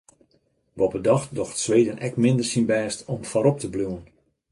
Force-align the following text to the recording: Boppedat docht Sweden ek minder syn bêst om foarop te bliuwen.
Boppedat 0.79 1.27
docht 1.39 1.57
Sweden 1.63 2.01
ek 2.07 2.13
minder 2.23 2.47
syn 2.51 2.67
bêst 2.71 2.99
om 3.13 3.21
foarop 3.31 3.57
te 3.61 3.67
bliuwen. 3.73 4.03